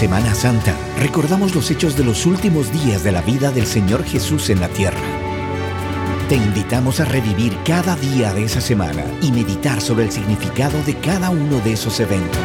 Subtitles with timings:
[0.00, 4.48] Semana Santa recordamos los hechos de los últimos días de la vida del Señor Jesús
[4.48, 4.96] en la tierra.
[6.26, 10.94] Te invitamos a revivir cada día de esa semana y meditar sobre el significado de
[10.94, 12.40] cada uno de esos eventos.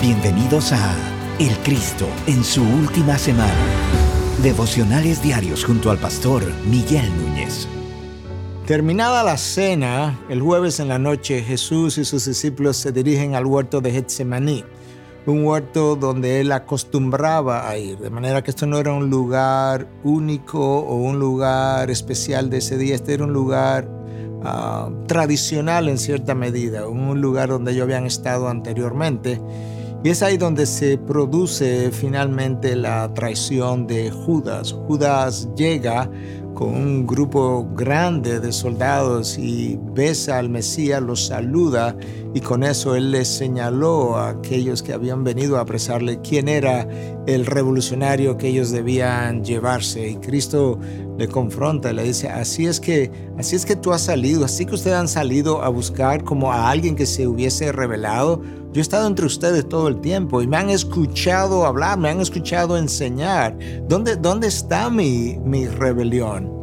[0.00, 0.94] Bienvenidos a
[1.40, 3.52] El Cristo en su última semana.
[4.40, 7.66] Devocionales diarios junto al pastor Miguel Núñez.
[8.68, 13.44] Terminada la cena, el jueves en la noche, Jesús y sus discípulos se dirigen al
[13.44, 14.64] huerto de Getsemaní
[15.26, 19.88] un huerto donde él acostumbraba a ir, de manera que esto no era un lugar
[20.02, 23.88] único o un lugar especial de ese día, este era un lugar
[24.42, 29.40] ah, tradicional en cierta medida, un lugar donde ellos habían estado anteriormente.
[30.02, 34.72] Y es ahí donde se produce finalmente la traición de Judas.
[34.72, 36.10] Judas llega
[36.54, 41.96] con un grupo grande de soldados y besa al Mesías, los saluda
[42.34, 46.88] y con eso él les señaló a aquellos que habían venido a apresarle quién era
[47.26, 50.78] el revolucionario que ellos debían llevarse y Cristo
[51.18, 54.64] le confronta y le dice, así es que así es que tú has salido, así
[54.64, 58.40] que ustedes han salido a buscar como a alguien que se hubiese revelado.
[58.72, 62.20] Yo he estado entre ustedes todo el tiempo y me han escuchado hablar, me han
[62.20, 63.58] escuchado enseñar.
[63.88, 66.60] ¿Dónde, dónde está mi, mi rebelión?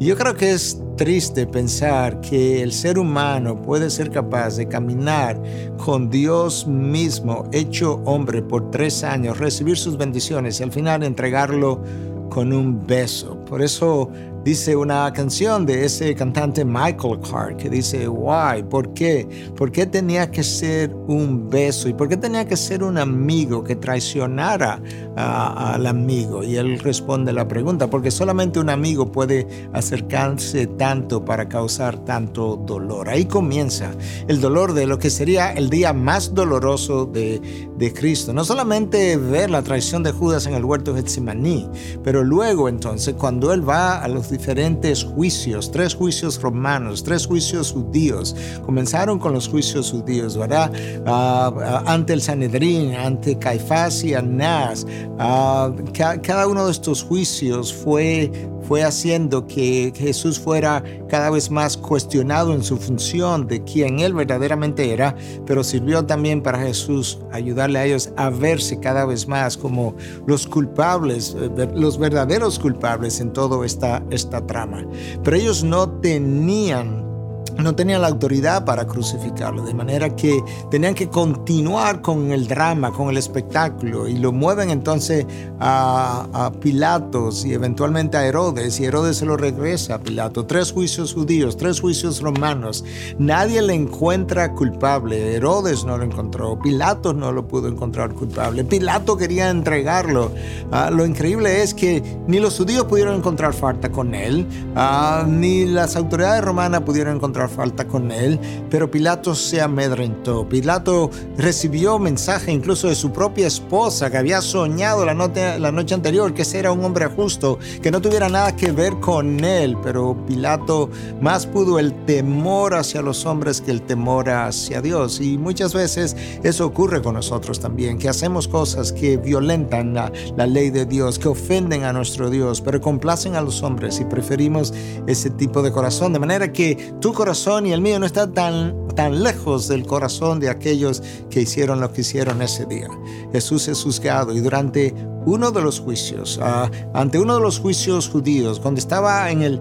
[0.00, 5.40] yo creo que es triste pensar que el ser humano puede ser capaz de caminar
[5.78, 11.82] con Dios mismo, hecho hombre, por tres años, recibir sus bendiciones y al final entregarlo
[12.28, 13.42] con un beso.
[13.44, 14.10] Por eso
[14.48, 19.28] Dice una canción de ese cantante Michael Carr que dice, why, ¿por qué?
[19.54, 21.86] ¿Por qué tenía que ser un beso?
[21.86, 24.80] ¿Y por qué tenía que ser un amigo que traicionara
[25.16, 26.42] al amigo?
[26.42, 32.56] Y él responde la pregunta, porque solamente un amigo puede acercarse tanto para causar tanto
[32.56, 33.10] dolor.
[33.10, 33.90] Ahí comienza
[34.28, 38.32] el dolor de lo que sería el día más doloroso de, de Cristo.
[38.32, 41.68] No solamente ver la traición de Judas en el huerto de Getsemaní,
[42.02, 47.72] pero luego entonces cuando él va a los diferentes juicios, tres juicios romanos, tres juicios
[47.72, 48.36] judíos.
[48.64, 50.72] Comenzaron con los juicios judíos, ¿verdad?
[51.06, 54.86] Ah, ah, ante el Sanedrín, ante Caifás y Anás.
[55.18, 58.30] Ah, cada uno de estos juicios fue
[58.68, 64.12] fue haciendo que Jesús fuera cada vez más cuestionado en su función de quién él
[64.12, 69.56] verdaderamente era, pero sirvió también para Jesús ayudarle a ellos a verse cada vez más
[69.56, 69.96] como
[70.26, 74.86] los culpables, eh, los verdaderos culpables en toda esta, esta trama.
[75.24, 77.07] Pero ellos no tenían
[77.56, 82.92] no tenían la autoridad para crucificarlo, de manera que tenían que continuar con el drama,
[82.92, 85.26] con el espectáculo, y lo mueven entonces
[85.60, 90.46] a, Pilatos y eventualmente a Herodes, y Herodes se lo regresa a Pilato.
[90.46, 92.84] Tres juicios judíos, tres juicios romanos.
[93.18, 95.34] Nadie le encuentra culpable.
[95.34, 98.64] Herodes no lo encontró, Pilatos no lo pudo encontrar culpable.
[98.64, 100.32] Pilato quería entregarlo.
[100.72, 105.66] Ah, lo increíble es que ni los judíos pudieron encontrar falta con él, ah, ni
[105.66, 108.40] las autoridades romanas pudieron encontrar falta con él,
[108.70, 110.48] pero Pilato se amedrentó.
[110.48, 115.94] Pilato recibió mensaje incluso de su propia esposa que había soñado la noche, la noche
[115.94, 119.76] anterior que ese era un hombre justo, que no tuviera nada que ver con él,
[119.82, 120.90] pero Pilato
[121.20, 125.20] más pudo el temor hacia los hombres que el temor hacia Dios.
[125.20, 130.46] Y muchas veces eso ocurre con nosotros también, que hacemos cosas que violentan la, la
[130.46, 134.72] ley de Dios, que ofenden a nuestro Dios, pero complacen a los hombres y preferimos
[135.06, 136.12] ese tipo de corazón.
[136.12, 140.40] De manera que tu corazón y el mío no está tan, tan lejos del corazón
[140.40, 142.88] de aquellos que hicieron lo que hicieron ese día.
[143.32, 144.94] Jesús es juzgado y durante
[145.26, 149.60] uno de los juicios, ah, ante uno de los juicios judíos, cuando estaba en el,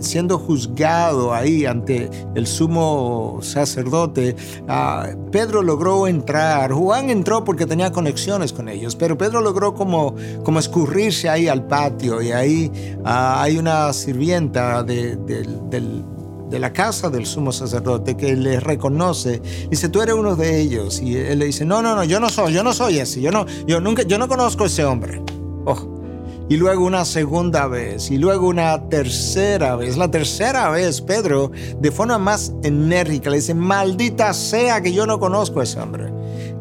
[0.00, 4.36] siendo juzgado ahí ante el sumo sacerdote,
[4.68, 6.70] ah, Pedro logró entrar.
[6.70, 11.66] Juan entró porque tenía conexiones con ellos, pero Pedro logró como, como escurrirse ahí al
[11.66, 12.70] patio y ahí
[13.04, 16.04] ah, hay una sirvienta del
[16.48, 19.40] de la casa del sumo sacerdote que le reconoce.
[19.70, 21.00] Dice, tú eres uno de ellos.
[21.00, 23.20] Y él le dice, no, no, no, yo no soy, yo no soy ese.
[23.20, 25.22] Yo no, yo nunca, yo no conozco ese hombre.
[25.64, 25.98] Oh.
[26.50, 29.98] Y luego una segunda vez, y luego una tercera vez.
[29.98, 35.20] La tercera vez, Pedro, de forma más enérgica, le dice, maldita sea que yo no
[35.20, 36.10] conozco a ese hombre.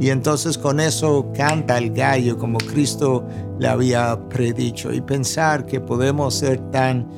[0.00, 3.24] Y entonces con eso canta el gallo como Cristo
[3.58, 4.92] le había predicho.
[4.92, 7.08] Y pensar que podemos ser tan,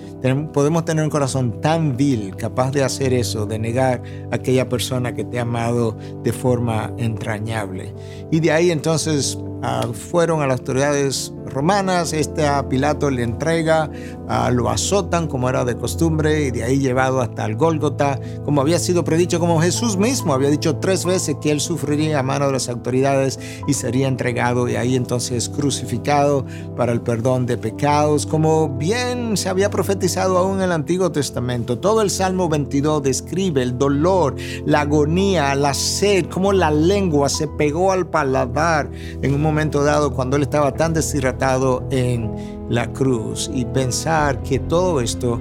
[0.52, 5.14] podemos tener un corazón tan vil, capaz de hacer eso, de negar a aquella persona
[5.14, 7.94] que te ha amado de forma entrañable.
[8.31, 13.90] Y de ahí entonces ah, fueron a las autoridades romanas, este a Pilato le entrega,
[14.29, 18.61] ah, lo azotan como era de costumbre y de ahí llevado hasta el Gólgota, como
[18.61, 22.46] había sido predicho, como Jesús mismo había dicho tres veces que él sufriría a mano
[22.46, 26.27] de las autoridades y sería entregado y ahí entonces crucificado
[26.76, 31.78] para el perdón de pecados, como bien se había profetizado aún en el Antiguo Testamento.
[31.78, 34.36] Todo el Salmo 22 describe el dolor,
[34.66, 38.90] la agonía, la sed, como la lengua se pegó al paladar
[39.22, 42.30] en un momento dado cuando él estaba tan deshidratado en
[42.69, 45.40] la cruz y pensar que todo esto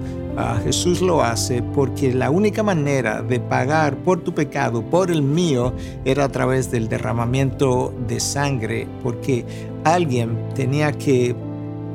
[0.63, 5.73] Jesús lo hace porque la única manera de pagar por tu pecado, por el mío,
[6.05, 9.45] era a través del derramamiento de sangre, porque
[9.83, 11.35] alguien tenía que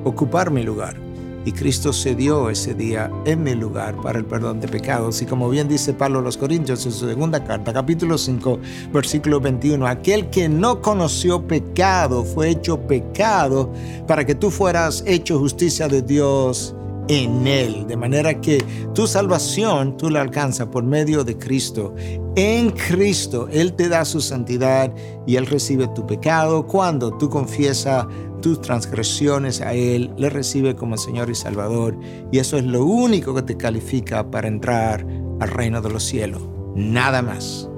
[0.05, 0.97] ocupar mi lugar.
[1.45, 5.23] Y Cristo se dio ese día en mi lugar para el perdón de pecados.
[5.23, 8.61] Y como bien dice Pablo a los Corintios en su segunda carta, capítulo 5,
[8.93, 13.73] versículo 21, aquel que no conoció pecado fue hecho pecado
[14.07, 16.77] para que tú fueras hecho justicia de Dios
[17.09, 17.87] en Él.
[17.87, 18.65] De manera que
[18.95, 21.95] tu salvación tú la alcanzas por medio de Cristo.
[22.37, 24.93] En Cristo Él te da su santidad
[25.27, 28.07] y Él recibe tu pecado cuando tú confiesas
[28.43, 31.97] tus transgresiones a Él, le recibe como Señor y Salvador,
[32.31, 35.07] y eso es lo único que te califica para entrar
[35.41, 36.43] al reino de los cielos.
[36.75, 37.72] Nada más.